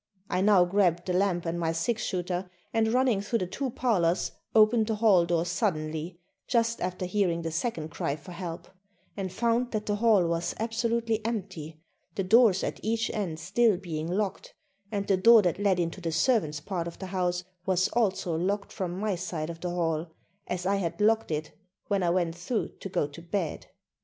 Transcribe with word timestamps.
I 0.31 0.41
now 0.41 0.65
grabbed 0.65 1.05
the 1.05 1.13
lamp 1.13 1.45
and 1.45 1.59
my 1.59 1.71
six 1.73 2.01
shooter 2.01 2.49
and 2.73 2.87
running 2.91 3.21
through 3.21 3.37
the 3.37 3.45
two 3.45 3.69
parlors 3.69 4.31
opened 4.55 4.87
the 4.87 4.95
hall 4.95 5.27
door 5.27 5.45
suddenly, 5.45 6.19
just 6.47 6.81
after 6.81 7.05
hearing 7.05 7.43
the 7.43 7.51
second 7.51 7.89
cry 7.91 8.15
for 8.15 8.31
help, 8.31 8.67
and 9.15 9.31
found 9.31 9.69
that 9.73 9.85
the 9.85 9.97
hall 9.97 10.25
was 10.25 10.55
absolutely 10.59 11.23
empty, 11.23 11.83
the 12.15 12.23
doors 12.23 12.63
at 12.63 12.79
each 12.81 13.11
end 13.11 13.39
still 13.39 13.77
being 13.77 14.07
locked, 14.07 14.55
and 14.91 15.05
the 15.05 15.17
door 15.17 15.43
that 15.43 15.59
led 15.59 15.79
into 15.79 16.01
the 16.01 16.11
servants' 16.11 16.61
part 16.61 16.87
of 16.87 16.97
the 16.97 17.05
house 17.05 17.43
was 17.67 17.87
also 17.89 18.35
locked 18.35 18.71
from 18.71 18.97
my 18.99 19.13
side 19.13 19.51
of 19.51 19.59
the 19.61 19.69
hall, 19.69 20.07
as 20.47 20.65
I 20.65 20.77
had 20.77 20.99
locked 20.99 21.29
it 21.29 21.51
when 21.89 22.01
I 22.01 22.09
went 22.09 22.33
through 22.33 22.69
to 22.79 22.89
go 22.89 23.05
to 23.05 23.21
bed. 23.21 23.67